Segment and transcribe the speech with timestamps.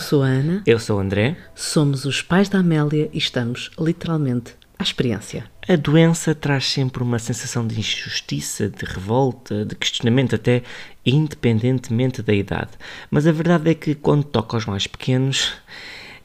[0.00, 0.62] sou a Ana.
[0.66, 1.36] Eu sou o André.
[1.54, 5.44] Somos os pais da Amélia e estamos literalmente à experiência.
[5.68, 10.62] A doença traz sempre uma sensação de injustiça, de revolta, de questionamento, até
[11.04, 12.70] independentemente da idade.
[13.10, 15.52] Mas a verdade é que quando toca aos mais pequenos,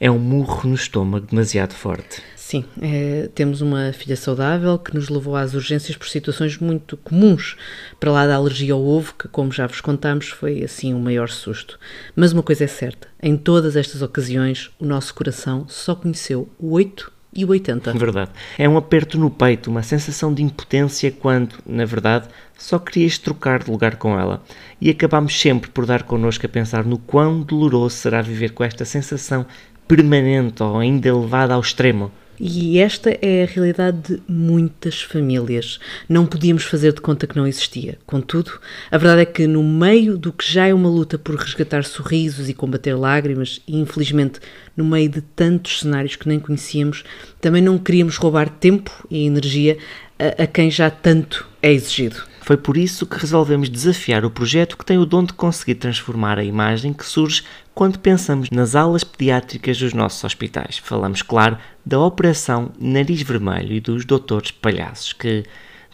[0.00, 2.22] é um murro no estômago demasiado forte.
[2.46, 7.56] Sim, é, temos uma filha saudável que nos levou às urgências por situações muito comuns,
[7.98, 11.00] para lá da alergia ao ovo, que, como já vos contamos, foi assim o um
[11.00, 11.76] maior susto.
[12.14, 16.70] Mas uma coisa é certa: em todas estas ocasiões, o nosso coração só conheceu o
[16.70, 17.92] 8 e o 80.
[17.94, 18.30] Verdade.
[18.56, 23.64] É um aperto no peito, uma sensação de impotência quando, na verdade, só querias trocar
[23.64, 24.42] de lugar com ela.
[24.80, 28.84] E acabamos sempre por dar connosco a pensar no quão doloroso será viver com esta
[28.84, 29.44] sensação
[29.86, 32.10] permanente ou ainda elevada ao extremo.
[32.38, 35.80] E esta é a realidade de muitas famílias.
[36.08, 37.98] Não podíamos fazer de conta que não existia.
[38.04, 38.52] Contudo,
[38.90, 42.48] a verdade é que, no meio do que já é uma luta por resgatar sorrisos
[42.48, 44.38] e combater lágrimas, e infelizmente
[44.76, 47.04] no meio de tantos cenários que nem conhecíamos,
[47.40, 49.78] também não queríamos roubar tempo e energia
[50.18, 52.22] a, a quem já tanto é exigido.
[52.46, 56.38] Foi por isso que resolvemos desafiar o projeto que tem o dom de conseguir transformar
[56.38, 57.42] a imagem que surge
[57.74, 60.78] quando pensamos nas alas pediátricas dos nossos hospitais.
[60.78, 65.42] Falamos, claro, da Operação Nariz Vermelho e dos doutores palhaços, que,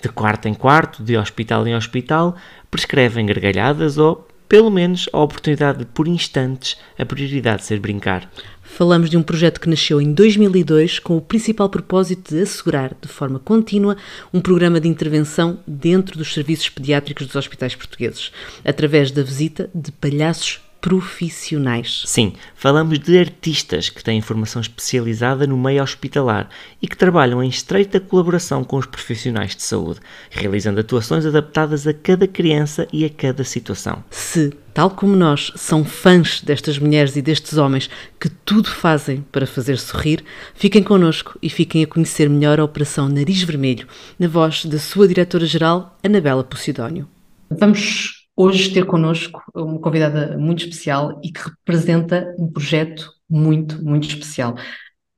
[0.02, 2.36] de quarto em quarto, de hospital em hospital,
[2.70, 8.30] prescrevem gargalhadas ou, pelo menos, a oportunidade de, por instantes, a prioridade ser brincar.
[8.74, 13.06] Falamos de um projeto que nasceu em 2002 com o principal propósito de assegurar, de
[13.06, 13.98] forma contínua,
[14.32, 18.32] um programa de intervenção dentro dos serviços pediátricos dos hospitais portugueses,
[18.64, 22.02] através da visita de palhaços profissionais.
[22.04, 26.50] Sim, falamos de artistas que têm formação especializada no meio hospitalar
[26.82, 31.94] e que trabalham em estreita colaboração com os profissionais de saúde, realizando atuações adaptadas a
[31.94, 34.02] cada criança e a cada situação.
[34.10, 37.88] Se, tal como nós, são fãs destas mulheres e destes homens
[38.18, 43.08] que tudo fazem para fazer sorrir, fiquem connosco e fiquem a conhecer melhor a Operação
[43.08, 43.86] Nariz Vermelho,
[44.18, 47.08] na voz da sua diretora-geral, Anabela Posidónio.
[47.48, 54.08] Vamos hoje ter connosco uma convidada muito especial e que representa um projeto muito, muito
[54.08, 54.54] especial.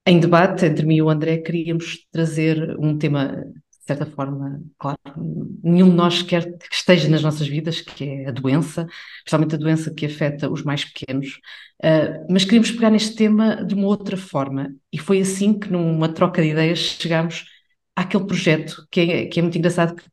[0.07, 4.99] Em debate entre mim e o André, queríamos trazer um tema, de certa forma, claro,
[5.63, 8.87] nenhum de nós quer que esteja nas nossas vidas, que é a doença,
[9.19, 11.41] especialmente a doença que afeta os mais pequenos,
[11.83, 14.75] uh, mas queríamos pegar neste tema de uma outra forma.
[14.93, 17.47] E foi assim que, numa troca de ideias, chegámos
[17.97, 20.05] àquele projeto que é, que é muito engraçado, que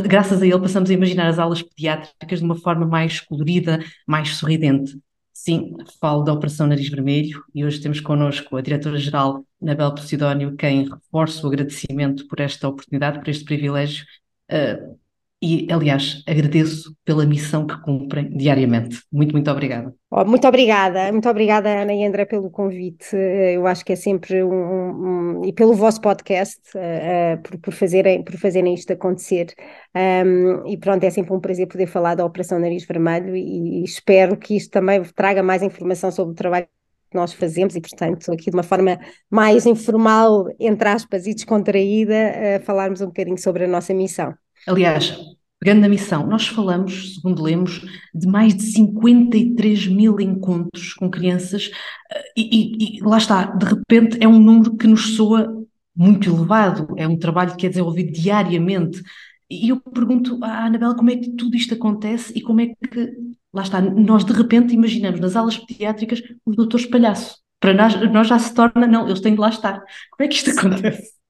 [0.00, 4.36] graças a ele passamos a imaginar as aulas pediátricas de uma forma mais colorida, mais
[4.36, 4.98] sorridente.
[5.32, 10.88] Sim, falo da Operação Nariz Vermelho e hoje temos connosco a Diretora-Geral Anabel Posidónio, quem
[10.88, 14.04] reforça o agradecimento por esta oportunidade, por este privilégio.
[14.50, 14.98] Uh,
[15.42, 19.02] e, aliás, agradeço pela missão que cumprem diariamente.
[19.10, 19.92] Muito, muito obrigada.
[20.08, 23.16] Oh, muito obrigada, muito obrigada, Ana e André, pelo convite.
[23.16, 25.40] Eh, eu acho que é sempre um.
[25.40, 29.52] um, e pelo vosso podcast, uh, por, por, fazerem, por fazerem isto acontecer.
[29.96, 33.84] Um, e pronto, é sempre um prazer poder falar da Operação Nariz Vermelho e, e
[33.84, 36.68] espero que isto também traga mais informação sobre o trabalho
[37.10, 38.98] que nós fazemos e, portanto, aqui de uma forma
[39.28, 44.32] mais informal, entre aspas, e descontraída, uh, falarmos um bocadinho sobre a nossa missão.
[44.66, 45.16] Aliás,
[45.58, 47.84] pegando na missão, nós falamos, segundo lemos,
[48.14, 51.70] de mais de 53 mil encontros com crianças
[52.10, 55.62] eh, e, e, e lá está, de repente é um número que nos soa
[55.94, 59.02] muito elevado, é um trabalho que é desenvolvido diariamente.
[59.48, 63.12] E eu pergunto à Anabela como é que tudo isto acontece e como é que,
[63.52, 67.36] lá está, nós de repente imaginamos nas aulas pediátricas os doutores palhaço.
[67.60, 69.78] Para nós, nós já se torna, não, eles têm de lá estar.
[70.10, 71.21] Como é que isto acontece?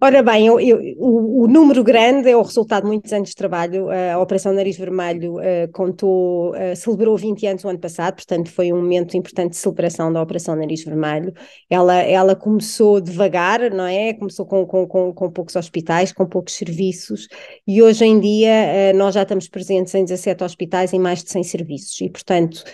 [0.00, 3.36] Ora bem, eu, eu, o, o, número grande é o resultado de muitos anos de
[3.36, 3.88] trabalho.
[3.88, 8.72] a Operação Nariz Vermelho uh, contou, uh, celebrou 20 anos o ano passado, portanto foi
[8.72, 11.32] um momento importante de celebração da Operação Nariz Vermelho.
[11.70, 14.12] Ela, ela começou devagar, não é?
[14.12, 17.28] Começou com, com, com, com poucos hospitais, com poucos serviços,
[17.66, 21.30] e hoje em dia uh, nós já estamos presentes em 17 hospitais e mais de
[21.30, 22.64] 100 serviços, e portanto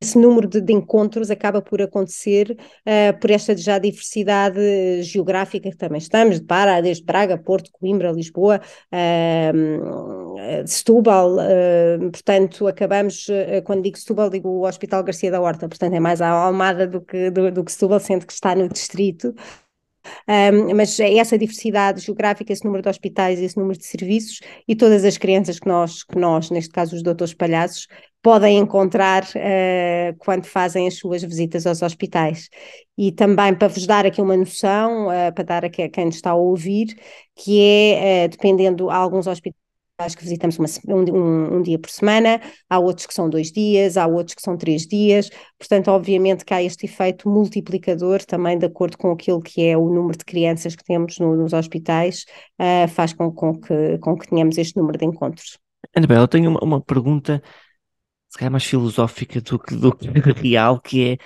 [0.00, 2.56] esse número de, de, encontros acaba por acontecer
[2.86, 8.60] uh, por esta já diversidade geográfica que também estamos, para, desde Braga, Porto, Coimbra, Lisboa,
[8.92, 13.26] uh, Setúbal, uh, portanto acabamos,
[13.64, 17.00] quando digo Setúbal digo o Hospital Garcia da Horta, portanto é mais a Almada do
[17.00, 19.34] que, do, do que Setúbal, sendo que está no distrito,
[20.28, 24.74] um, mas é essa diversidade geográfica, esse número de hospitais, esse número de serviços e
[24.76, 27.86] todas as crianças que nós, que nós neste caso os doutores palhaços,
[28.22, 32.48] podem encontrar uh, quando fazem as suas visitas aos hospitais.
[32.96, 36.34] E também para vos dar aqui uma noção, uh, para dar a quem está a
[36.34, 36.96] ouvir,
[37.36, 39.67] que é, uh, dependendo, alguns hospitais
[39.98, 42.40] que visitamos uma, um, um, dia por semana,
[42.70, 45.28] há outros que são dois dias, há outros que são três dias,
[45.58, 49.92] portanto, obviamente que há este efeito multiplicador também de acordo com aquilo que é o
[49.92, 52.24] número de crianças que temos no, nos hospitais,
[52.60, 55.58] uh, faz com, com, que, com que tenhamos este número de encontros.
[55.94, 57.42] Anabela, eu tenho uma, uma pergunta,
[58.28, 60.06] se calhar mais filosófica do que, do que
[60.40, 61.16] real, que é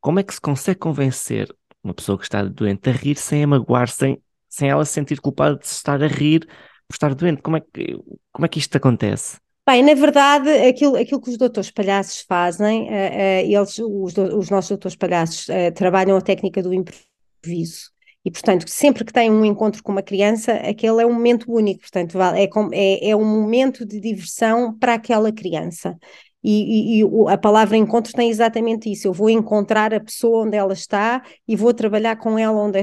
[0.00, 3.46] como é que se consegue convencer uma pessoa que está doente a rir sem a
[3.46, 6.46] magoar, sem, sem ela se sentir culpada de se estar a rir
[6.90, 7.40] por estar doente?
[7.40, 7.96] Como é que,
[8.32, 9.38] como é que isto acontece?
[9.68, 14.36] Bem, na verdade, aquilo, aquilo que os doutores palhaços fazem, uh, uh, eles, os, do,
[14.36, 17.90] os, nossos doutores palhaços, uh, trabalham a técnica do improviso.
[18.24, 21.82] E, portanto, sempre que têm um encontro com uma criança, aquele é um momento único,
[21.82, 25.96] portanto, é, é, é um momento de diversão para aquela criança.
[26.42, 29.06] E, e, e, a palavra encontro tem exatamente isso.
[29.06, 32.78] Eu vou encontrar a pessoa onde ela está e vou trabalhar com ela onde,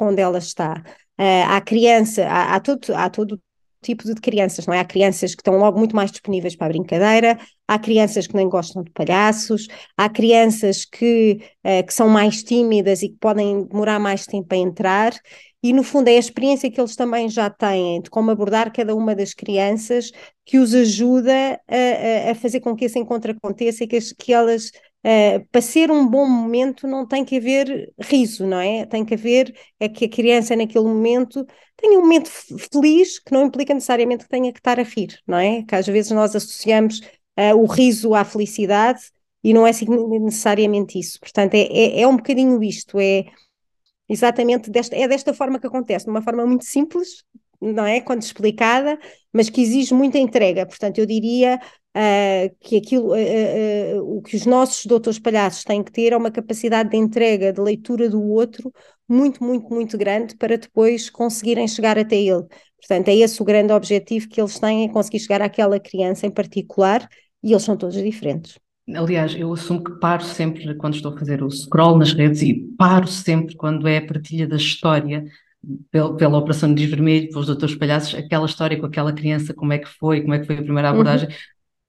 [0.00, 0.82] onde ela está.
[1.18, 3.40] Uh, há criança, há, há, todo, há todo
[3.82, 4.80] tipo de crianças, não é?
[4.80, 8.48] Há crianças que estão logo muito mais disponíveis para a brincadeira, há crianças que nem
[8.48, 9.66] gostam de palhaços,
[9.96, 14.56] há crianças que, uh, que são mais tímidas e que podem demorar mais tempo a
[14.56, 15.12] entrar,
[15.62, 18.96] e no fundo é a experiência que eles também já têm de como abordar cada
[18.96, 20.10] uma das crianças
[20.44, 24.32] que os ajuda a, a fazer com que esse encontro aconteça e que, as, que
[24.32, 24.72] elas
[25.04, 28.86] Uh, para ser um bom momento não tem que haver riso, não é?
[28.86, 31.44] Tem que haver é que a criança naquele momento
[31.76, 35.38] tenha um momento feliz, que não implica necessariamente que tenha que estar a rir, não
[35.38, 35.64] é?
[35.64, 37.00] Que às vezes nós associamos
[37.38, 39.00] uh, o riso à felicidade
[39.42, 39.72] e não é
[40.20, 41.18] necessariamente isso.
[41.18, 43.24] Portanto, é, é, é um bocadinho isto, é
[44.08, 47.24] exatamente desta, é desta forma que acontece, de uma forma muito simples,
[47.62, 48.00] não é?
[48.00, 48.98] Quando explicada,
[49.32, 50.66] mas que exige muita entrega.
[50.66, 51.60] Portanto, eu diria
[51.96, 56.16] uh, que aquilo, uh, uh, o que os nossos doutores palhaços têm que ter é
[56.16, 58.72] uma capacidade de entrega, de leitura do outro
[59.08, 62.44] muito, muito, muito grande para depois conseguirem chegar até ele.
[62.78, 66.30] Portanto, é esse o grande objetivo que eles têm, é conseguir chegar àquela criança em
[66.30, 67.06] particular,
[67.42, 68.58] e eles são todos diferentes.
[68.94, 72.54] Aliás, eu assumo que paro sempre quando estou a fazer o scroll nas redes e
[72.76, 75.24] paro sempre quando é a partilha da história
[75.90, 79.78] pela, pela Operação Diz Vermelho, pelos doutores palhaços, aquela história com aquela criança, como é
[79.78, 80.94] que foi, como é que foi a primeira uhum.
[80.94, 81.34] abordagem, uhum.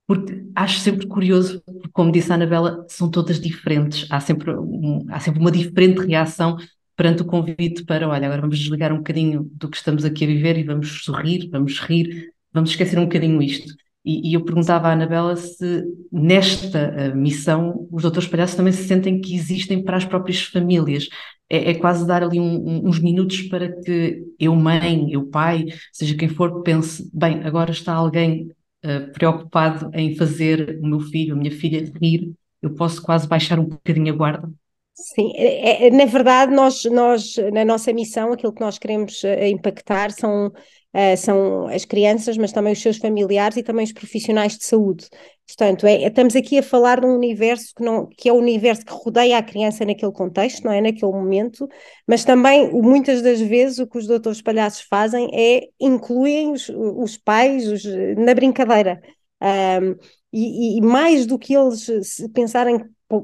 [0.06, 5.06] porque acho sempre curioso, porque, como disse a Anabela, são todas diferentes, há sempre, um,
[5.10, 6.56] há sempre uma diferente reação
[6.96, 10.28] perante o convite para, olha, agora vamos desligar um bocadinho do que estamos aqui a
[10.28, 13.74] viver e vamos sorrir, vamos rir, vamos esquecer um bocadinho isto.
[14.04, 18.86] E, e eu perguntava à Anabela se nesta uh, missão os doutores palhaços também se
[18.86, 21.08] sentem que existem para as próprias famílias.
[21.48, 25.66] É, é quase dar ali um, um, uns minutos para que eu, mãe, eu, pai,
[25.92, 28.50] seja quem for, pense: bem, agora está alguém
[28.84, 33.58] uh, preocupado em fazer o meu filho, a minha filha rir, eu posso quase baixar
[33.58, 34.50] um bocadinho a guarda.
[34.94, 39.44] Sim, é, é, na verdade, nós, nós, na nossa missão, aquilo que nós queremos uh,
[39.44, 40.52] impactar são
[40.94, 45.08] uh, são as crianças, mas também os seus familiares e também os profissionais de saúde.
[45.46, 48.84] Portanto, é, estamos aqui a falar de um universo que, não, que é o universo
[48.84, 50.80] que rodeia a criança naquele contexto, não é?
[50.80, 51.68] Naquele momento,
[52.06, 57.18] mas também, muitas das vezes, o que os doutores palhaços fazem é incluem os, os
[57.18, 57.84] pais os,
[58.16, 59.00] na brincadeira.
[59.42, 59.96] Um,
[60.32, 61.86] e, e, mais do que eles
[62.32, 62.78] pensarem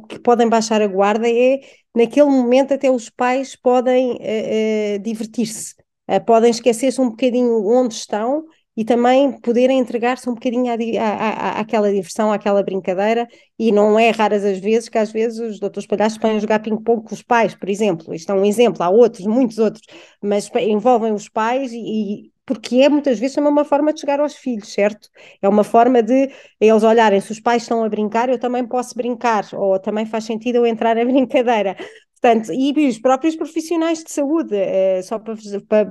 [0.09, 1.61] que podem baixar a guarda, é
[1.95, 5.75] naquele momento até os pais podem uh, uh, divertir-se
[6.19, 8.45] podem esquecer-se um bocadinho onde estão
[8.77, 13.99] e também poderem entregar-se um bocadinho à, à, à, àquela diversão, àquela brincadeira, e não
[13.99, 17.23] é raras as vezes que às vezes os doutores palhaços a jogar ping-pong com os
[17.23, 19.85] pais, por exemplo, isto é um exemplo, há outros, muitos outros,
[20.23, 21.79] mas envolvem os pais e,
[22.27, 25.09] e porque é muitas vezes também uma forma de chegar aos filhos, certo?
[25.41, 26.31] É uma forma de
[26.61, 30.25] eles olharem, se os pais estão a brincar, eu também posso brincar, ou também faz
[30.25, 31.77] sentido eu entrar na brincadeira.
[32.21, 35.35] Portanto, e os próprios profissionais de saúde, é, só para,
[35.67, 35.89] para,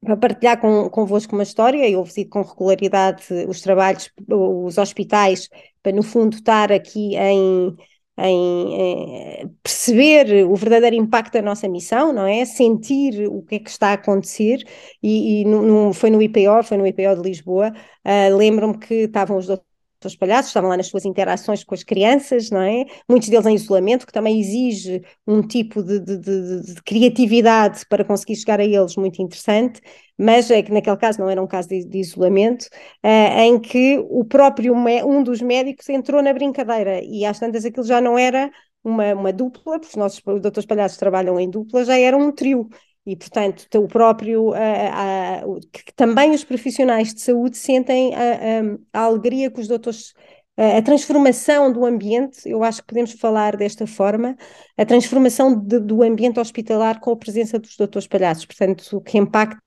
[0.00, 5.48] para partilhar com, convosco uma história, eu visito com regularidade os trabalhos, os hospitais,
[5.82, 7.76] para no fundo estar aqui em,
[8.18, 12.44] em, em, perceber o verdadeiro impacto da nossa missão, não é?
[12.46, 14.64] Sentir o que é que está a acontecer,
[15.02, 17.70] e, e no, no, foi no IPO, foi no IPO de Lisboa,
[18.04, 19.73] uh, lembro-me que estavam os doutores
[20.08, 22.84] os palhaços, estavam lá nas suas interações com as crianças, não é?
[23.08, 28.04] Muitos deles em isolamento, que também exige um tipo de, de, de, de criatividade para
[28.04, 29.80] conseguir chegar a eles muito interessante,
[30.18, 32.64] mas é que naquele caso não era um caso de, isolamento,
[33.04, 37.02] uh, em que o próprio, um dos médicos entrou na brincadeira.
[37.02, 38.50] E às tantas aquilo já não era
[38.82, 42.68] uma, uma dupla, porque os nossos doutores palhaços trabalham em dupla, já era um trio
[43.06, 44.52] e, portanto, o próprio,
[45.70, 50.14] que também os profissionais de saúde sentem a, a alegria que os doutores,
[50.56, 54.36] a transformação do ambiente, eu acho que podemos falar desta forma,
[54.76, 59.18] a transformação de, do ambiente hospitalar com a presença dos doutores palhaços, portanto, o que
[59.18, 59.62] impacta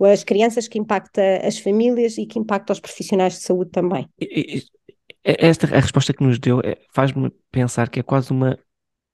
[0.00, 4.08] as crianças, que impacta as famílias e que impacta os profissionais de saúde também.
[5.22, 8.58] Esta a resposta que nos deu é, faz-me pensar que é quase uma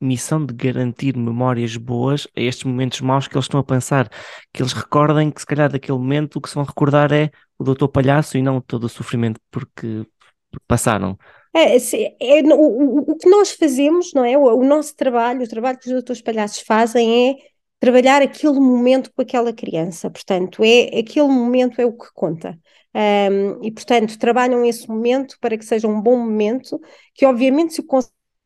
[0.01, 4.11] missão de garantir memórias boas a estes momentos maus que eles estão a pensar,
[4.53, 7.65] que eles recordem que se calhar daquele momento o que se vão recordar é o
[7.65, 10.07] doutor palhaço e não todo o sofrimento porque,
[10.67, 11.19] passaram.
[11.55, 14.37] É, é, o, o, que nós fazemos, não é?
[14.37, 17.37] O, o, nosso trabalho, o trabalho que os doutores palhaços fazem é
[17.81, 20.11] trabalhar aquele momento com aquela criança.
[20.11, 22.59] Portanto, é aquele momento é o que conta.
[22.95, 26.81] Um, e, portanto, trabalham esse momento para que seja um bom momento,
[27.15, 27.83] que obviamente se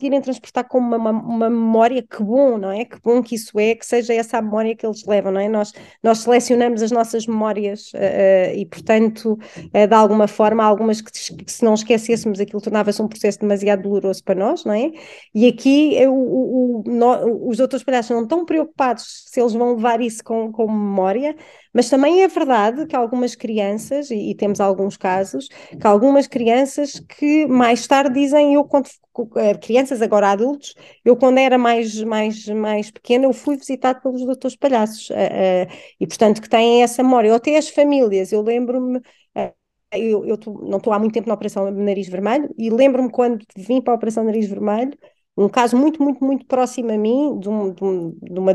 [0.00, 2.84] conseguirem transportar como uma, uma, uma, memória, que bom, não é?
[2.86, 5.48] Que bom que isso é, que seja essa a memória que eles levam, não é?
[5.48, 11.10] Nós, nós selecionamos as nossas memórias uh, e, portanto, uh, de alguma forma, algumas que,
[11.12, 14.90] que, se não esquecêssemos aquilo tornava-se um processo demasiado doloroso para nós, não é?
[15.34, 19.74] E aqui o, o, o, no, os outros palhaços não estão preocupados se eles vão
[19.74, 21.36] levar isso com, com memória,
[21.72, 27.00] mas também é verdade que algumas crianças, e, e, temos alguns casos, que algumas crianças
[27.00, 28.88] que mais tarde dizem, eu quando
[29.36, 29.54] eh,
[29.90, 34.56] crianças, agora adultos, eu quando era mais, mais, mais pequena, eu fui visitado pelos doutores
[34.56, 38.98] palhaços, uh, uh, e portanto que têm essa memória, ou até as famílias, eu lembro-me,
[38.98, 39.52] uh,
[39.92, 43.44] eu, eu tô, não estou há muito tempo na Operação Nariz Vermelho, e lembro-me quando
[43.56, 44.96] vim para a Operação Nariz Vermelho,
[45.36, 48.52] um caso muito, muito, muito próximo a mim, de, um, de, um, de uma,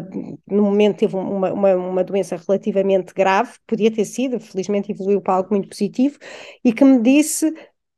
[0.48, 5.36] no momento teve uma, uma, uma, doença relativamente grave, podia ter sido, felizmente evoluiu para
[5.36, 6.20] algo muito positivo,
[6.64, 7.52] e que me disse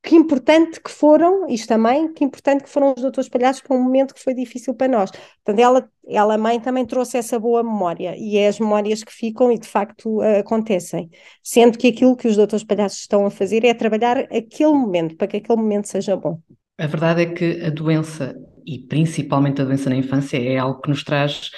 [0.07, 3.83] que importante que foram, isto também, que importante que foram os doutores palhaços para um
[3.83, 5.11] momento que foi difícil para nós.
[5.11, 9.51] Portanto, ela, ela mãe também trouxe essa boa memória, e é as memórias que ficam
[9.51, 11.09] e de facto acontecem.
[11.43, 15.27] Sendo que aquilo que os doutores palhaços estão a fazer é trabalhar aquele momento, para
[15.27, 16.39] que aquele momento seja bom.
[16.77, 18.33] A verdade é que a doença
[18.65, 21.51] e principalmente a doença na infância, é algo que nos traz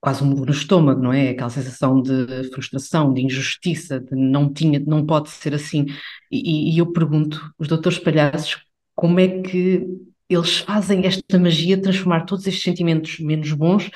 [0.00, 1.30] quase um murro no estômago, não é?
[1.30, 5.86] Aquela sensação de frustração, de injustiça, de não tinha, não pode ser assim.
[6.30, 8.58] E, e eu pergunto, os doutores palhaços,
[8.94, 9.86] como é que
[10.28, 13.90] eles fazem esta magia de transformar todos estes sentimentos menos bons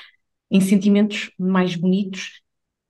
[0.50, 2.42] em sentimentos mais bonitos?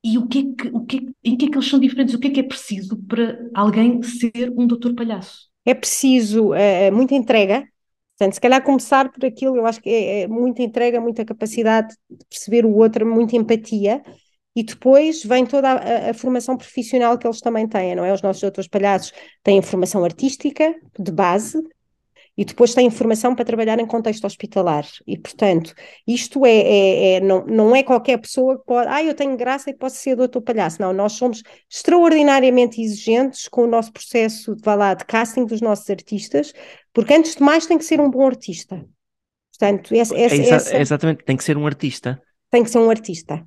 [0.03, 2.15] E o que é que, o que, é, em que é que eles são diferentes?
[2.15, 5.49] O que é que é preciso para alguém ser um doutor palhaço?
[5.65, 7.67] É preciso uh, muita entrega,
[8.17, 11.95] Portanto, se calhar começar por aquilo, eu acho que é, é muita entrega, muita capacidade
[12.09, 14.03] de perceber o outro, muita empatia,
[14.57, 18.13] e depois vem toda a, a, formação profissional que eles também têm, não é?
[18.13, 21.61] Os nossos outros palhaços têm formação artística de base,
[22.37, 24.85] e depois tem formação para trabalhar em contexto hospitalar.
[25.07, 25.73] E, portanto,
[26.07, 29.71] isto é, é, é, não, não é qualquer pessoa que pode, ah, eu tenho graça
[29.71, 30.83] e posso ser doutor palhaço.
[30.83, 35.89] Não, nós somos extraordinariamente exigentes com o nosso processo de, lá, de casting dos nossos
[35.89, 36.53] artistas,
[36.93, 38.85] porque antes de mais tem que ser um bom artista.
[39.57, 40.79] Portanto, essa, essa, é exa essa...
[40.79, 42.21] exatamente, tem que ser um artista.
[42.51, 43.47] Tem que ser um artista.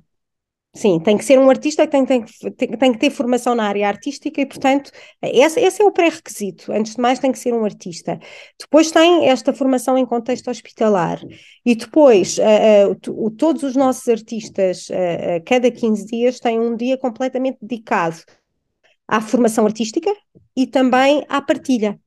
[0.74, 2.24] Sim, tem que ser um artista que tem, tem,
[2.56, 6.70] tem, tem, que ter formação na área artística e, portanto, esse, esse é o pré-requisito.
[6.70, 8.18] Antes de mais, tem que ser um artista.
[8.60, 11.20] Depois tem esta formação em contexto hospitalar.
[11.64, 16.96] E depois, uh, uh, todos os nossos artistas, uh, cada 15 dias, têm um dia
[16.98, 18.18] completamente dedicado
[19.08, 20.14] à formação artística
[20.54, 21.98] e também à partilha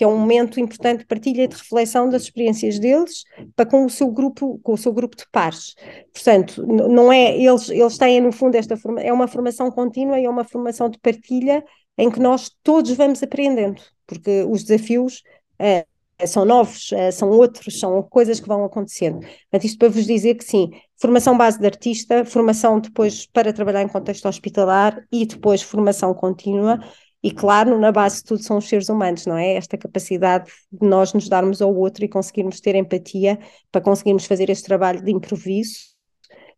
[0.00, 3.22] que é um momento importante de partilha e de reflexão das experiências deles
[3.54, 5.74] para com o seu grupo, com o seu grupo de pares.
[6.10, 10.24] Portanto, não é eles eles têm no fundo esta forma, é uma formação contínua e
[10.24, 11.62] é uma formação de partilha
[11.98, 15.22] em que nós todos vamos aprendendo, porque os desafios
[15.60, 19.20] uh, são novos, uh, são outros, são coisas que vão acontecendo.
[19.52, 23.82] Mas isto para vos dizer que sim, formação base de artista, formação depois para trabalhar
[23.82, 26.80] em contexto hospitalar e depois formação contínua
[27.22, 29.54] e claro, na base de tudo são os seres humanos, não é?
[29.54, 33.38] Esta capacidade de nós nos darmos ao outro e conseguirmos ter empatia
[33.70, 35.90] para conseguirmos fazer este trabalho de improviso,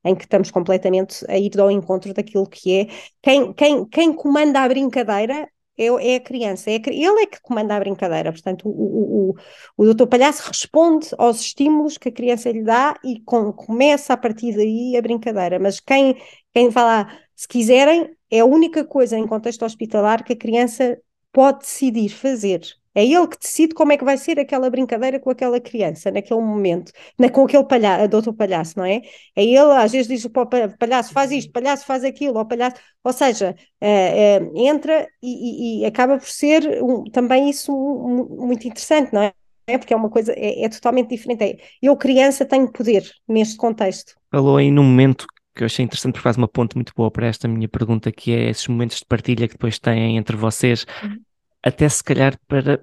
[0.05, 2.87] em que estamos completamente a ir ao encontro daquilo que é.
[3.21, 7.41] Quem, quem, quem comanda a brincadeira é, é a criança, é a, ele é que
[7.41, 8.31] comanda a brincadeira.
[8.31, 9.35] Portanto, o, o,
[9.77, 14.17] o doutor Palhaço responde aos estímulos que a criança lhe dá e com, começa a
[14.17, 15.59] partir daí a brincadeira.
[15.59, 16.17] Mas quem,
[16.53, 20.99] quem vai lá, se quiserem, é a única coisa em contexto hospitalar que a criança
[21.31, 22.63] pode decidir fazer.
[22.95, 26.41] É ele que decide como é que vai ser aquela brincadeira com aquela criança naquele
[26.41, 29.03] momento, na, com aquele palhaço, doutor palhaço, não é?
[29.37, 30.31] É ele, às vezes diz o
[30.79, 35.83] palhaço faz isto, palhaço faz aquilo, ou palhaço, ou seja, é, é, entra e, e,
[35.83, 39.33] e, acaba por ser um, também isso um, muito interessante, não é?
[39.67, 41.45] É porque é uma coisa, é, é totalmente diferente.
[41.45, 44.15] É, eu, criança, tenho poder neste contexto.
[44.31, 47.27] Falou aí num momento que eu achei interessante porque faz uma ponte muito boa para
[47.27, 51.21] esta minha pergunta, que é esses momentos de partilha que depois têm entre vocês, uhum.
[51.63, 52.83] até se calhar para.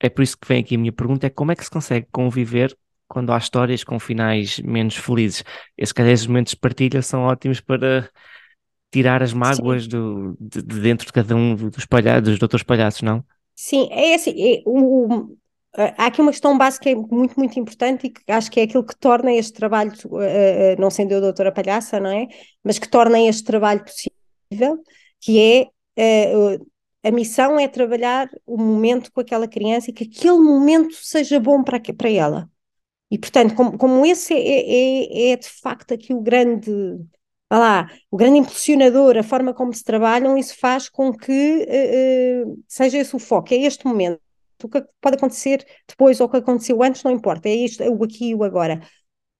[0.00, 2.06] É por isso que vem aqui a minha pergunta: é como é que se consegue
[2.10, 5.44] conviver quando há histórias com finais menos felizes?
[5.76, 8.08] Esses, calhar, esses momentos de partilha são ótimos para
[8.90, 13.02] tirar as mágoas do, de, de, dentro de cada um dos, palha dos doutores palhaços,
[13.02, 13.24] não?
[13.54, 15.36] Sim, é assim, é, o,
[15.96, 18.64] há aqui uma questão básica que é muito, muito importante e que acho que é
[18.64, 22.26] aquilo que torna este trabalho, uh, não sendo eu doutora palhaça, não é?
[22.64, 24.82] Mas que torna este trabalho possível,
[25.20, 26.66] que é uh,
[27.04, 31.62] a missão é trabalhar o momento com aquela criança e que aquele momento seja bom
[31.62, 32.50] para, para ela.
[33.10, 36.70] E, portanto, como, como esse é, é, é de facto aqui o grande
[37.50, 42.98] lá, o grande impulsionador, a forma como se trabalham, isso faz com que uh, seja
[42.98, 44.20] esse o foco, é este momento.
[44.66, 47.88] O que pode acontecer depois ou o que aconteceu antes, não importa, é isto, é
[47.88, 48.80] o aqui e o agora.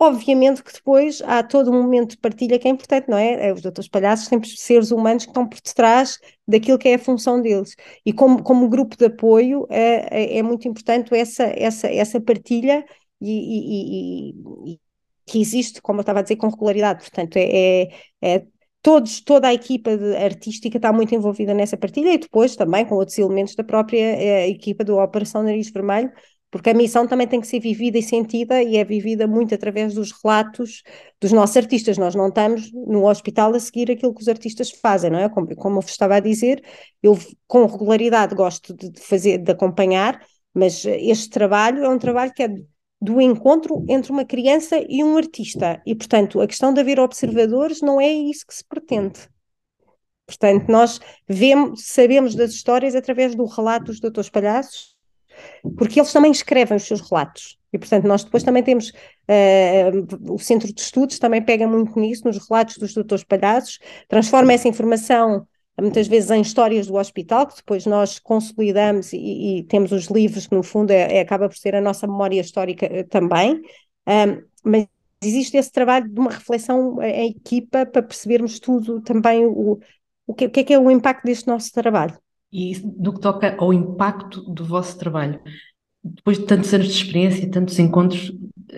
[0.00, 3.48] Obviamente que depois há todo um momento de partilha que é importante, não é?
[3.48, 6.98] é os doutores palhaços sempre seres humanos que estão por detrás daquilo que é a
[7.00, 7.74] função deles.
[8.06, 12.84] E como, como grupo de apoio é, é, é muito importante essa, essa, essa partilha
[13.20, 14.30] e,
[14.70, 14.80] e, e,
[15.26, 17.00] que existe, como eu estava a dizer, com regularidade.
[17.00, 17.88] Portanto, é, é,
[18.36, 18.46] é
[18.82, 19.90] todos, toda a equipa
[20.22, 24.48] artística está muito envolvida nessa partilha e depois também com outros elementos da própria é,
[24.48, 26.12] equipa do Operação Nariz Vermelho,
[26.50, 29.94] porque a missão também tem que ser vivida e sentida e é vivida muito através
[29.94, 30.82] dos relatos
[31.20, 31.98] dos nossos artistas.
[31.98, 35.28] Nós não estamos no hospital a seguir aquilo que os artistas fazem, não é?
[35.28, 36.62] Como, como eu estava a dizer,
[37.02, 42.42] eu com regularidade gosto de fazer, de acompanhar, mas este trabalho é um trabalho que
[42.42, 42.48] é
[43.00, 45.80] do encontro entre uma criança e um artista.
[45.86, 49.28] E, portanto, a questão de haver observadores não é isso que se pretende.
[50.26, 54.94] Portanto, nós vemos, sabemos das histórias através do relato dos doutores palhaços,
[55.78, 57.58] porque eles também escrevem os seus relatos.
[57.72, 62.26] E, portanto, nós depois também temos uh, o Centro de Estudos, também pega muito nisso,
[62.26, 65.46] nos relatos dos doutores palhaços, transforma essa informação
[65.80, 70.46] muitas vezes em histórias do hospital, que depois nós consolidamos e, e temos os livros,
[70.46, 73.62] que no fundo é, é, acaba por ser a nossa memória histórica eh, também,
[74.06, 74.86] um, mas
[75.22, 79.80] existe esse trabalho de uma reflexão em equipa para percebermos tudo também o,
[80.26, 82.16] o, que, o que é que é o impacto deste nosso trabalho.
[82.52, 85.40] E no que toca ao impacto do vosso trabalho,
[86.02, 88.32] depois de tantos anos de experiência, tantos encontros,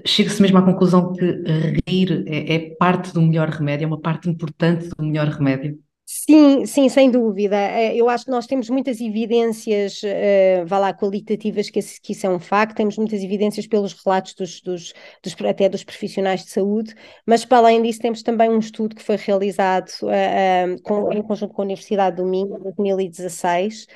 [0.05, 1.45] chega-se mesmo à conclusão que
[1.89, 5.79] rir é, é parte do melhor remédio, é uma parte importante do melhor remédio?
[6.13, 7.57] Sim, sim, sem dúvida.
[7.57, 12.13] Eh, eu acho que nós temos muitas evidências, uh, vá lá, qualitativas, que, esse, que
[12.13, 14.93] isso é um facto, temos muitas evidências pelos relatos dos, dos,
[15.23, 19.03] dos, até dos profissionais de saúde, mas para além disso temos também um estudo que
[19.05, 23.87] foi realizado uh, com, em conjunto com a Universidade do Minho, em 2016,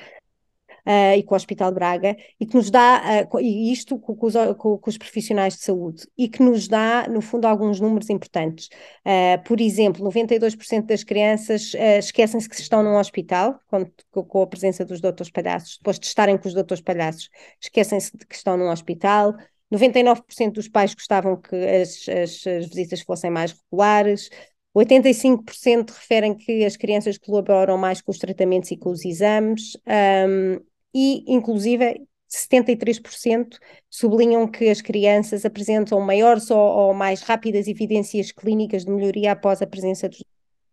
[0.85, 4.15] uh, e com o Hospital de Braga, e que nos dá, uh, e isto com,
[4.15, 7.79] com, os, com, com, os, profissionais de saúde, e que nos dá, no fundo, alguns
[7.79, 8.69] números importantes.
[9.05, 13.59] Uh, por exemplo, 92% das crianças esquecem-se que estão num hospital,
[14.11, 17.29] com, a presença dos doutores palhaços, depois de estarem com os doutores palhaços,
[17.61, 19.35] esquecem-se de que estão num hospital.
[19.73, 24.29] 99% dos pais gostavam que as, as, as visitas fossem mais regulares.
[24.75, 29.77] 85% referem que as crianças colaboram mais com os tratamentos e com os exames.
[29.87, 30.59] Um,
[30.95, 33.57] e, inclusive, 73%
[33.89, 39.61] sublinham que as crianças apresentam maiores ou, ou, mais rápidas evidências clínicas de melhoria após
[39.61, 40.23] a presença dos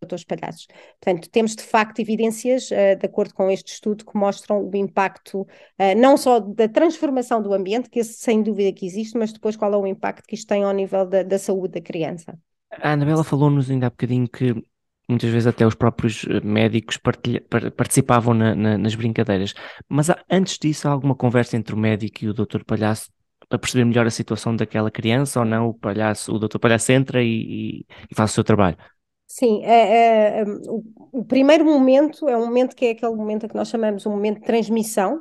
[0.00, 0.66] doutores palhaços.
[1.00, 5.40] Portanto, temos de facto evidências, uh, de acordo com este estudo, que mostram o impacto
[5.42, 9.56] uh, não só da transformação do ambiente, que esse sem dúvida que existe, mas depois
[9.56, 12.38] qual é o impacto que isto tem ao nível da, da saúde da criança.
[12.70, 14.54] A Anabela falou-nos ainda há bocadinho que
[15.12, 17.42] muitas vezes até os próprios eh, médicos partilha,
[17.76, 19.54] participavam na, na, nas brincadeiras.
[19.88, 23.10] Mas há, antes disso, há alguma conversa entre o médico e o doutor Palhaço
[23.48, 25.68] para perceber melhor a situação daquela criança ou não?
[25.68, 28.78] O palhaço, o doutor Palhaço entra e, e faz o seu trabalho.
[29.26, 30.82] Sim, é, é, o,
[31.20, 34.40] o, primeiro momento é um momento que é aquele momento que nós chamamos um momento
[34.40, 35.20] de transmissão.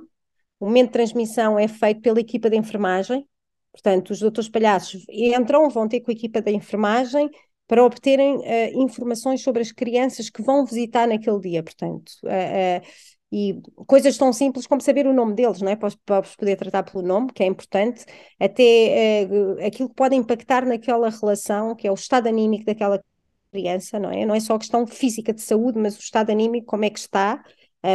[0.59, 3.27] O momento de transmissão é feito pela equipa de enfermagem,
[3.71, 7.29] portanto, os doutores palhaços entram, vão ter com a equipa da enfermagem
[7.71, 12.11] para obterem uh, informações sobre as crianças que vão visitar naquele dia, portanto.
[12.21, 12.87] Uh, uh,
[13.31, 15.77] e coisas tão simples como saber o nome deles, não é?
[15.77, 18.03] Para, para poder tratar pelo nome, que é importante,
[18.37, 19.25] até
[19.65, 23.01] aquilo que pode impactar naquela relação, que é o estado anímico daquela
[23.53, 24.25] criança, não é?
[24.25, 26.99] Não é só a questão física de saúde, mas o estado anímico, como é que
[26.99, 27.41] está,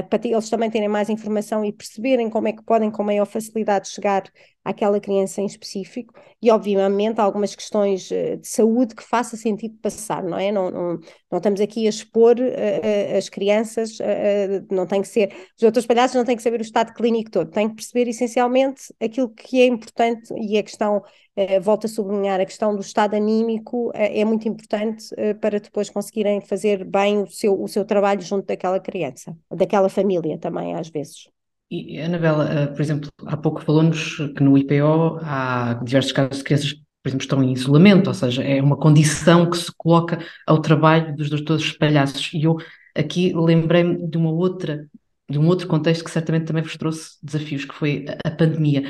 [0.09, 3.91] para eles também terem mais informação e perceberem como é que podem com maior facilidade
[3.91, 4.23] chegar
[4.67, 10.25] àquela criança em específico e obviamente algumas questões eh, de saúde que faça sentido passar,
[10.25, 10.51] não é?
[10.51, 10.99] Não, não,
[11.31, 15.87] não estamos aqui a expor uh, as crianças, uh, não tem que ser, os outros
[15.87, 19.61] palhaços não têm que saber o estado clínico todo, têm que perceber essencialmente aquilo que
[19.61, 24.25] é importante e a questão, uh, volto a sublinhar, a questão do estado anímico é
[24.25, 25.07] muito importante
[25.41, 30.39] para depois conseguirem fazer bem o seu, o seu trabalho junto daquela criança, daquela família
[30.39, 31.36] também às vezes.
[31.71, 36.45] E, Anabela, eh, por exemplo, há pouco falou-nos que no IPO há diversos casos de
[36.45, 40.19] crianças que, por exemplo, estão em isolamento, ou seja, é uma condição que se coloca
[40.47, 42.31] ao trabalho dos doutores palhaços.
[42.33, 42.57] E eu
[42.97, 44.89] Aqui lembrei-me de uma outra
[45.29, 48.85] de um outro contexto que certamente também vos trouxe desafios, que foi a pandemia.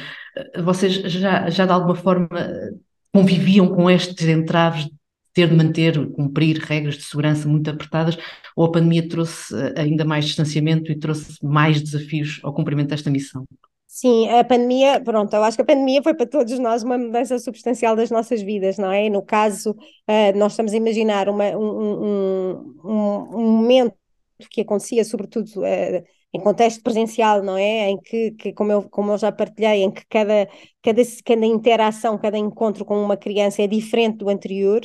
[0.62, 2.28] Vocês já, já de alguma forma
[3.12, 4.86] conviviam com estes entraves
[5.36, 8.16] ter de manter, cumprir regras de segurança muito apertadas,
[8.56, 13.44] ou a pandemia trouxe ainda mais distanciamento e trouxe mais desafios ao cumprimento desta missão?
[13.86, 17.38] Sim, a pandemia, pronto, eu acho que a pandemia foi para todos nós uma mudança
[17.38, 19.10] substancial das nossas vidas, não é?
[19.10, 23.94] No caso, uh, nós estamos a imaginar uma, um, um, um, momento
[24.50, 27.90] que acontecia, sobretudo uh, em contexto presencial, não é?
[27.90, 30.48] Em que, que, como, eu, como eu já partilhei, em que cada,
[30.82, 34.80] cada, cada interação, cada encontro com uma criança é diferente do anterior,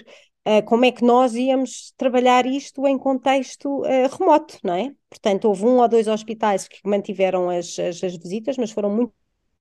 [0.47, 4.93] uh, como é que nós íamos trabalhar isto em contexto uh, remoto, não é?
[5.09, 9.13] Portanto, houve um ou dois hospitais que mantiveram as, as, as visitas, mas foram muito,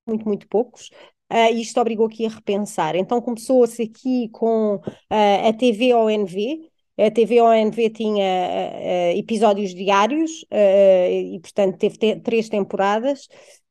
[0.05, 0.89] muito, muito poucos.
[1.31, 2.95] Uh, isto obrigou aqui a repensar.
[2.95, 10.45] Então começou-se aqui com uh, a TV ONV, a TV ONV tinha uh, episódios diários
[10.51, 13.27] e, portanto, teve te três temporadas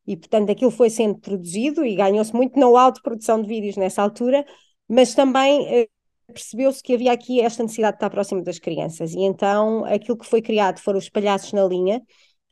[0.06, 4.02] e, portanto, aquilo foi sendo produzido e ganhou-se muito know-how de produção de vídeos nessa
[4.02, 4.44] altura,
[4.88, 5.86] mas também
[6.30, 10.26] percebeu-se que havia aqui esta necessidade de estar próximo das crianças e então aquilo que
[10.26, 12.02] foi criado foram os palhaços na linha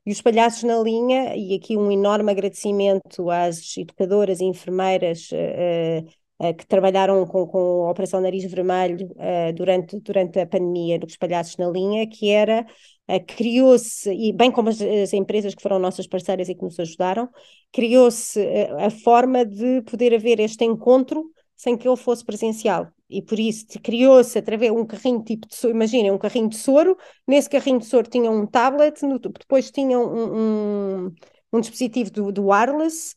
[0.08, 6.54] e os palhaços na linha, e aqui um enorme agradecimento às educadoras e enfermeiras uh,
[6.54, 11.58] que trabalharam com, com a Operação Nariz Vermelho uh, durante, durante a pandemia dos palhaços
[11.58, 12.66] na linha, que era
[13.06, 16.80] uh, criou-se, e bem como as, as, empresas que foram nossas parceiras e que nos
[16.80, 17.28] ajudaram,
[17.70, 18.40] criou-se
[18.78, 21.22] a forma de poder haver este encontro
[21.54, 22.88] sem que ele fosse presencial.
[23.08, 26.96] E por isso criou-se através um carrinho tipo de soro, imaginem, um carrinho de soro,
[27.26, 31.14] nesse carrinho de soro tinha um tablet, no, depois tinha um, um,
[31.52, 33.14] um dispositivo do, do wireless,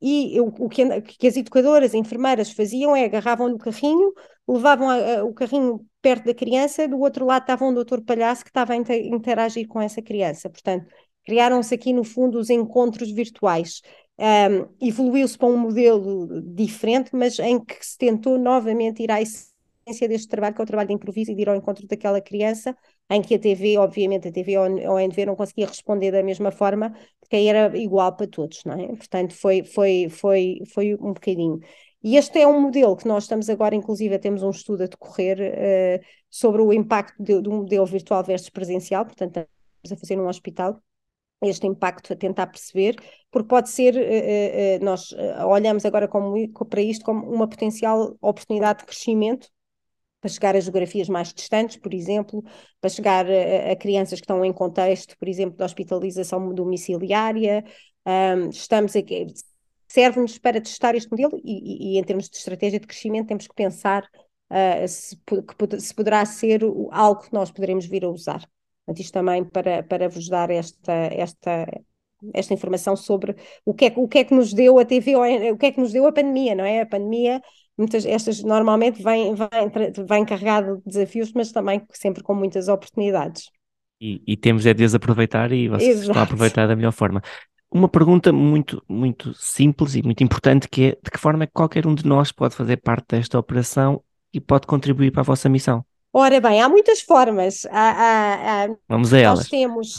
[0.00, 4.12] e o, o que, que, as educadoras, enfermeiras faziam é agarravam no carrinho,
[4.48, 8.42] levavam a, a, o carrinho perto da criança, do outro lado estava um doutor palhaço
[8.42, 10.48] que estava a inter, interagir com essa criança.
[10.48, 10.86] Portanto,
[11.24, 13.82] criaram-se aqui no fundo os encontros virtuais.
[14.20, 20.06] Um, Evoluiu-se para um modelo diferente, mas em que se tentou novamente ir à essência
[20.06, 22.76] deste trabalho, que é o trabalho de improviso e de ir ao encontro daquela criança,
[23.08, 26.50] em que a TV, obviamente, a TV ou a ONV não conseguia responder da mesma
[26.50, 28.88] forma, porque aí era igual para todos, não é?
[28.88, 31.58] Portanto, foi, foi, foi, foi um bocadinho.
[32.02, 35.38] E este é um modelo que nós estamos agora, inclusive, temos um estudo a decorrer
[35.40, 39.46] uh, sobre o impacto de, do modelo virtual versus presencial, portanto,
[39.82, 40.78] estamos a fazer num hospital
[41.42, 42.96] este impacto a tentar perceber,
[43.30, 45.14] porque pode ser, uh, uh, nós
[45.46, 46.34] olhamos agora como,
[46.68, 49.48] para isto como uma potencial oportunidade de crescimento
[50.20, 52.44] para chegar a geografias mais distantes, por exemplo,
[52.80, 57.64] para chegar a, crianças que estão em contexto, por exemplo, de hospitalização domiciliária.
[58.52, 59.28] Estamos aqui,
[59.90, 63.48] serve-nos para testar este modelo e, e, e, em termos de estratégia de crescimento temos
[63.48, 64.08] que pensar
[64.50, 66.60] uh, se, que, se poderá ser
[66.92, 68.48] algo que nós poderemos vir a usar.
[68.90, 71.66] Portanto, isto também para, para vos dar esta, esta,
[72.34, 75.14] esta informação sobre o que, é, o que é que nos deu a TV,
[75.52, 76.80] o que é que nos deu a pandemia, não é?
[76.80, 77.40] A pandemia
[77.78, 83.44] muitas estas normalmente vêm, vêm, vêm carregado de desafios, mas também sempre com muitas oportunidades.
[84.00, 86.08] E, e temos é de aproveitar e vocês Exato.
[86.08, 87.22] estão a aproveitar da melhor forma.
[87.70, 91.52] Uma pergunta muito, muito simples e muito importante que é de que forma é que
[91.52, 94.02] qualquer um de nós pode fazer parte desta operação
[94.34, 95.84] e pode contribuir para a vossa missão?
[96.12, 97.66] Ora bem, há muitas formas.
[97.66, 99.38] Há, há, há, Vamos a elas.
[99.48, 99.98] Nós temos,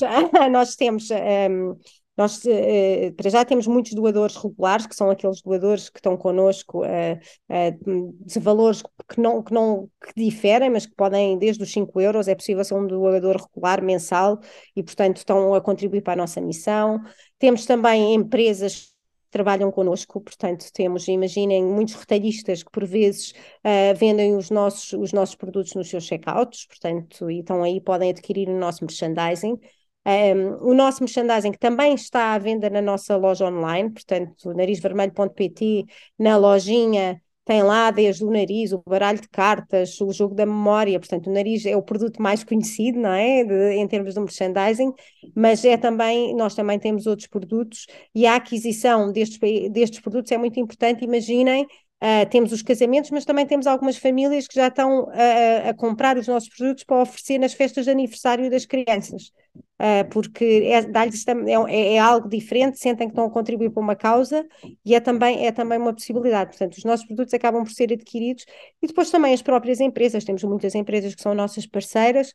[0.51, 1.75] nós temos um,
[2.21, 6.83] nós, eh, para já, temos muitos doadores regulares, que são aqueles doadores que estão connosco
[6.83, 7.19] eh,
[7.49, 11.99] eh, de valores que não, que não que diferem, mas que podem, desde os 5
[12.01, 14.39] euros, é possível ser um doador regular mensal
[14.75, 17.01] e, portanto, estão a contribuir para a nossa missão.
[17.39, 18.90] Temos também empresas
[19.31, 23.31] trabalham connosco, portanto, temos, imaginem, muitos retalhistas que por vezes
[23.65, 28.09] uh, vendem os nossos, os nossos produtos nos seus checkouts, portanto, e estão aí, podem
[28.11, 29.57] adquirir o nosso merchandising.
[30.05, 35.85] Um, o nosso merchandising também está à venda na nossa loja online, portanto, narizvermelho.pt,
[36.19, 40.99] na lojinha tem lá desde o nariz, o baralho de cartas, o jogo da memória,
[40.99, 43.43] portanto, o nariz é o produto mais conhecido, não é?
[43.43, 44.93] De, em termos de merchandising,
[45.35, 49.39] mas é também, nós também temos outros produtos e a aquisição destes,
[49.71, 51.03] destes produtos é muito importante.
[51.03, 51.65] Imaginem
[52.03, 56.17] Uh, temos os casamentos, mas também temos algumas famílias que já estão a, a comprar
[56.17, 61.69] os nossos produtos para oferecer nas festas de aniversário das crianças, uh, porque é, é,
[61.69, 64.43] é, é, algo diferente, sentem que estão a contribuir para uma causa
[64.83, 66.49] e é também, é também uma possibilidade.
[66.49, 68.45] Portanto, os nossos produtos acabam por ser adquiridos
[68.81, 72.33] e depois também as próprias empresas, temos muitas empresas que são nossas parceiras,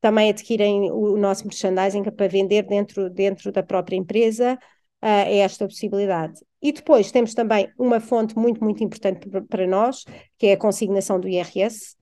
[0.00, 4.54] também adquirem o, nosso merchandising para vender dentro, dentro da própria empresa
[5.02, 6.40] uh, esta possibilidade.
[6.62, 10.04] E depois temos também uma fonte muito, muito importante para nós,
[10.38, 11.96] que é a consignação do IRS.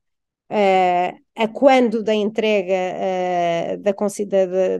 [0.50, 4.78] uh, a quando da entrega uh, da, da,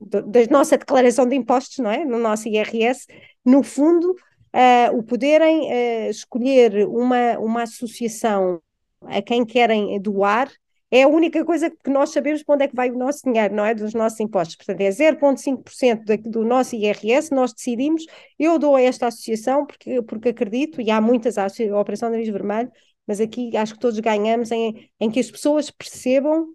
[0.00, 2.04] da, da, nossa declaração de impostos, não é?
[2.04, 3.06] No nosso IRS,
[3.44, 8.60] no fundo, uh, o poderem escolher uma, uma associação
[9.06, 10.50] a quem querem doar
[10.94, 13.52] é a única coisa que nós sabemos para onde é que vai o nosso dinheiro,
[13.52, 13.74] não é?
[13.74, 14.54] Dos nossos impostos.
[14.54, 18.06] Portanto, é 0,5% do nosso IRS, nós decidimos,
[18.38, 21.48] eu dou a esta associação porque, porque acredito, e há muitas, a
[21.80, 22.70] Operação Nariz Vermelho,
[23.08, 26.46] mas aqui acho que todos ganhamos em, em que as pessoas percebam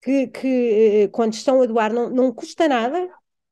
[0.00, 3.06] que, que eh, quando estão a doar não, não custa nada,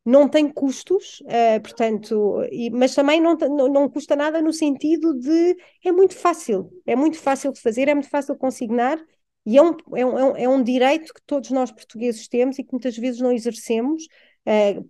[0.05, 5.15] não tem custos, uh, portanto, e, mas também não, não, não, custa nada no sentido
[5.15, 8.99] de é muito fácil, é muito fácil de fazer, é muito fácil de consignar
[9.45, 12.65] e é um, é um, é um é direito que todos nós portugueses temos e
[12.65, 14.05] que muitas vezes não exercemos,
[14.47, 14.89] uh,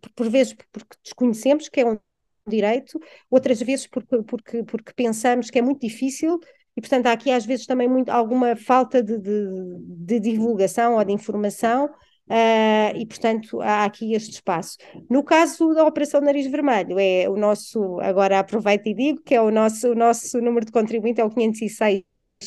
[0.00, 1.98] por, por, vezes porque desconhecemos que é um
[2.46, 6.38] direito, outras vezes porque, porque, porque pensamos que é muito difícil
[6.76, 9.46] e, portanto, há aqui às vezes também muito, alguma falta de, de,
[9.78, 11.86] de divulgação ou de informação.
[12.26, 14.78] Uh, e, portanto, há aqui este espaço.
[15.10, 19.42] No caso da Operação Nariz Vermelho, é o nosso, agora aproveito e digo que é
[19.42, 22.02] o nosso, o nosso número de contribuinte é o 506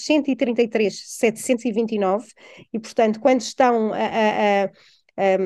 [0.06, 2.28] 133 729
[2.74, 5.38] e, portanto, quando estão a, a, a,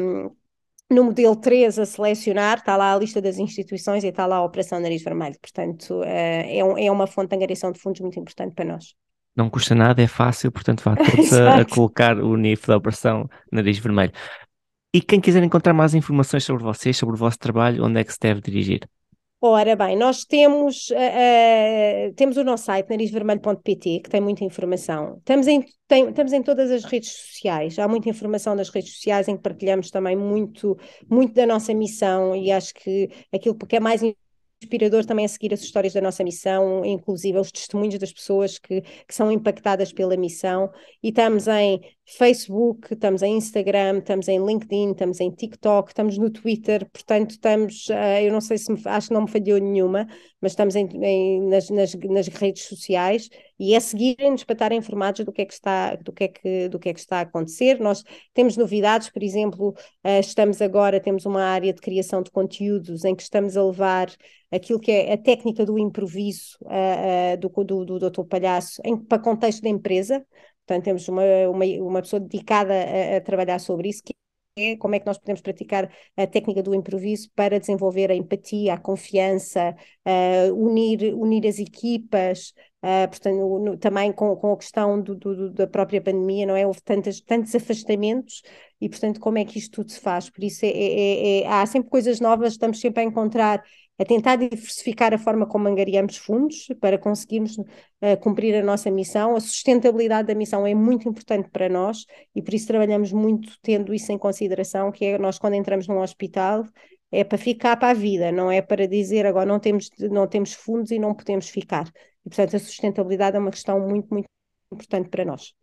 [0.90, 4.44] no modelo 3 a selecionar, está lá a lista das instituições e está lá a
[4.44, 5.38] Operação Nariz Vermelho.
[5.42, 8.94] Portanto, é, é uma fonte de angariação de fundos muito importante para nós.
[9.36, 13.30] Não custa nada, é fácil, portanto, vá todos a, a, colocar o NIF da Operação
[13.52, 14.12] Nariz Vermelho.
[14.94, 18.12] E quem quiser encontrar mais informações sobre vocês, sobre o vosso trabalho, onde é que
[18.12, 18.82] se deve dirigir?
[19.44, 25.18] Ora bem, nós temos, uh, temos o nosso site narizvermelho.pt que tem muita informação.
[25.18, 29.28] Estamos em, tem, estamos em todas as redes sociais, há muita informação nas redes sociais
[29.28, 30.78] em que partilhamos também muito,
[31.10, 34.04] muito da nossa missão e acho que aquilo que é mais
[34.62, 38.82] inspirador também a seguir as histórias da nossa missão, inclusive os testemunhos das pessoas que,
[38.82, 40.72] que são impactadas pela missão.
[41.02, 46.30] E estamos em Facebook, estamos em Instagram, estamos em LinkedIn, estamos em TikTok, estamos no
[46.30, 50.08] Twitter, portanto estamos, uh, eu não sei se me, acho que não me falhou nenhuma,
[50.42, 55.24] mas estamos em, em, nas, nas, nas, redes sociais e é seguirem-nos para estar informados
[55.24, 57.22] do que é que está, do que é que, do que é que está a
[57.22, 57.80] acontecer.
[57.80, 63.06] Nós temos novidades, por exemplo, uh, estamos agora, temos uma área de criação de conteúdos
[63.06, 64.10] em que estamos a levar
[64.52, 68.24] aquilo que é a técnica do improviso uh, uh, do, do, do Dr.
[68.24, 70.26] Palhaço em, para contexto da empresa.
[70.66, 74.11] Portanto, temos uma, uma, uma pessoa dedicada a, a trabalhar sobre isso, que
[74.58, 78.74] é como é que nós podemos praticar a técnica do improviso para desenvolver a empatia,
[78.74, 85.02] a confiança, uh, unir, unir as equipas, uh, portanto, no, também com, com a questão
[85.02, 86.66] do, do, da própria pandemia, não é?
[86.66, 88.42] Houve tantas, tantos afastamentos
[88.80, 90.30] e, portanto, como é que isto tudo se faz?
[90.30, 93.64] Por isso é, é, é, há sempre coisas novas, estamos sempre a encontrar
[94.02, 99.36] a tentar diversificar a forma como angariamos fundos para conseguirmos uh, cumprir a nossa missão.
[99.36, 103.94] A sustentabilidade da missão é muito importante para nós e por isso trabalhamos muito tendo
[103.94, 106.66] isso em consideração, que é nós quando entramos num hospital
[107.12, 110.54] é para ficar para a vida, não é para dizer agora não temos, não temos
[110.54, 111.92] fundos e não podemos ficar.
[112.26, 114.28] E, portanto, a sustentabilidade é uma questão muito, muito
[114.72, 115.54] importante para nós.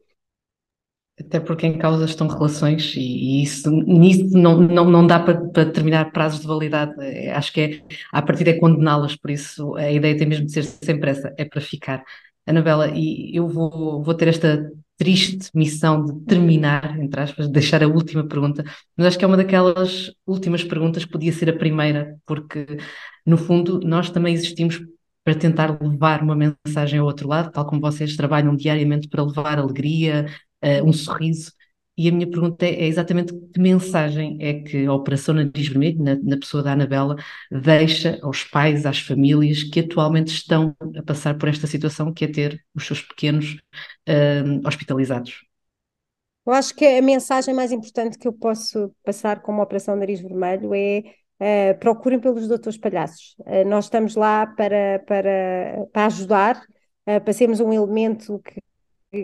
[1.20, 5.40] Até porque em causa estão relações e, e isso, nisso não, não, não dá para,
[5.48, 6.94] para determinar prazos de validade.
[7.00, 10.52] É, acho que é, a partir é condená-las, por isso a ideia tem mesmo de
[10.52, 12.04] ser sempre essa, é para ficar.
[12.46, 17.88] Anabela, e eu vou, vou ter esta triste missão de terminar, entre aspas, deixar a
[17.88, 18.64] última pergunta,
[18.96, 22.66] mas acho que é uma daquelas últimas perguntas que podia ser a primeira, porque
[23.24, 24.80] no fundo nós também existimos
[25.28, 29.58] para tentar levar uma mensagem ao outro lado, tal como vocês trabalham diariamente para levar
[29.58, 30.24] alegria,
[30.64, 31.52] uh, um sorriso.
[31.98, 36.02] E a minha pergunta é, é, exatamente que mensagem é que a Operação Nariz Vermelho,
[36.02, 37.14] na, na, pessoa da Anabela,
[37.50, 42.28] deixa aos pais, às famílias que atualmente estão a passar por esta situação, que é
[42.28, 43.58] ter os seus pequenos
[44.08, 45.44] uh, hospitalizados?
[46.46, 50.74] Eu acho que a mensagem mais importante que eu posso passar como Operação Nariz Vermelho
[50.74, 51.02] é
[51.40, 53.36] uh, procurem pelos doutores palhaços.
[53.40, 58.60] Uh, nós estamos lá para, para, para ajudar, uh, para sermos um elemento que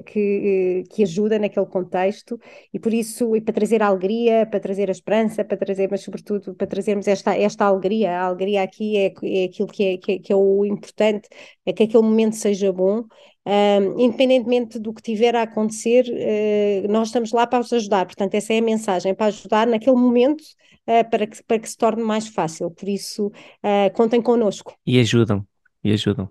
[0.06, 2.40] que, que ajuda naquele contexto
[2.72, 6.54] e por isso, e para trazer alegria, para trazer a esperança, para trazer, mas sobretudo
[6.54, 10.18] para trazermos esta, esta alegria, a alegria aqui é, é aquilo que é, que é,
[10.18, 11.28] que, é, o importante,
[11.66, 13.04] é que aquele momento seja bom,
[13.98, 18.54] independentemente do que tiver a acontecer, uh, nós estamos lá para os ajudar, portanto essa
[18.54, 20.42] é a mensagem, para ajudar naquele momento
[20.86, 24.76] uh, para, que, para que se torne mais fácil, por isso uh, contem connosco.
[24.86, 25.46] E ajudam,
[25.82, 26.28] e ajudam.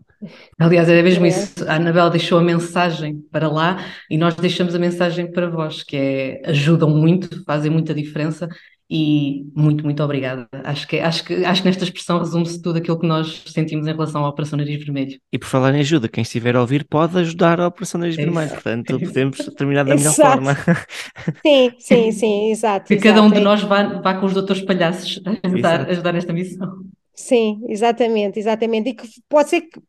[0.58, 1.30] Aliás, é mesmo é.
[1.30, 1.68] isso.
[1.68, 5.98] A Anabela deixou a mensagem para lá e nós deixamos a mensagem para vós, que
[5.98, 8.48] é ajudam muito, fazem muita diferença
[8.96, 10.48] e muito, muito obrigada.
[10.64, 13.92] Acho que, acho que, acho que nesta expressão resume-se tudo aquilo que nós sentimos em
[13.92, 15.20] relação à Operação Nariz Vermelho.
[15.32, 18.22] E por falar em ajuda, quem estiver a ouvir pode ajudar a Operação Nariz é
[18.22, 20.56] Vermelho, portanto é podemos terminar da melhor forma.
[21.42, 22.86] Sim, sim, sim, exato.
[22.86, 23.10] Que exato.
[23.10, 26.84] cada um de nós vá, vá com os doutores palhaços ajudar, ajudar nesta missão.
[27.16, 28.90] Sim, exatamente, exatamente.
[28.90, 29.82] E que pode ser que,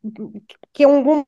[0.73, 1.25] que é um bom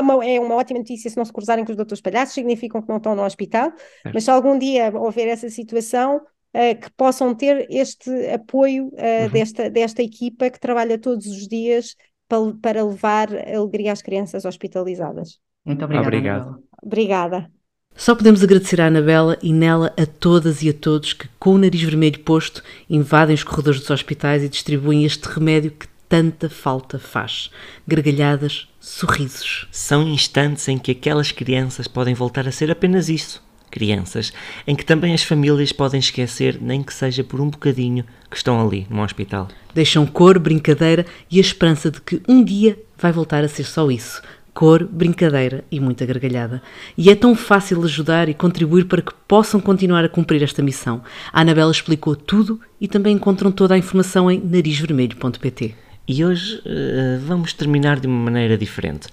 [0.00, 2.88] uma, é uma ótima notícia se não se cruzarem com os doutores palhaços, significam que
[2.88, 3.72] não estão no hospital,
[4.04, 4.10] é.
[4.12, 6.20] mas se algum dia houver essa situação,
[6.52, 9.30] que possam ter este apoio uh, uhum.
[9.30, 11.94] desta, desta equipa que trabalha todos os dias
[12.28, 15.38] para, para levar alegria às crianças hospitalizadas.
[15.64, 16.06] Muito obrigada.
[16.06, 16.62] Obrigado.
[16.82, 17.50] Obrigada.
[17.94, 21.58] Só podemos agradecer à Anabela e nela a todas e a todos que, com o
[21.58, 26.98] nariz vermelho posto, invadem os corredores dos hospitais e distribuem este remédio que tanta falta
[26.98, 27.50] faz.
[27.86, 29.68] Gargalhadas, sorrisos.
[29.70, 33.42] São instantes em que aquelas crianças podem voltar a ser apenas isso.
[33.70, 34.32] Crianças,
[34.66, 38.60] em que também as famílias podem esquecer, nem que seja por um bocadinho, que estão
[38.60, 39.48] ali no hospital.
[39.74, 43.90] Deixam cor, brincadeira e a esperança de que um dia vai voltar a ser só
[43.90, 46.62] isso: cor, brincadeira e muita gargalhada.
[46.96, 51.02] E é tão fácil ajudar e contribuir para que possam continuar a cumprir esta missão.
[51.32, 55.74] A Anabela explicou tudo e também encontram toda a informação em narizvermelho.pt.
[56.06, 59.08] E hoje uh, vamos terminar de uma maneira diferente.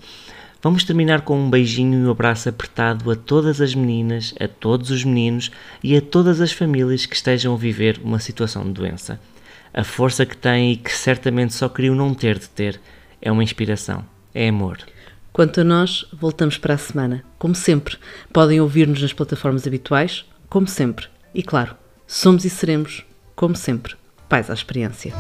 [0.61, 4.89] Vamos terminar com um beijinho e um abraço apertado a todas as meninas, a todos
[4.89, 5.51] os meninos
[5.83, 9.19] e a todas as famílias que estejam a viver uma situação de doença.
[9.71, 12.81] A força que têm e que certamente só queriam não ter de ter
[13.21, 14.79] é uma inspiração, é amor.
[15.31, 17.23] Quanto a nós, voltamos para a semana.
[17.37, 17.95] Como sempre,
[18.33, 21.05] podem ouvir-nos nas plataformas habituais, como sempre.
[21.35, 21.75] E claro,
[22.07, 23.93] somos e seremos, como sempre,
[24.27, 25.13] pais à experiência.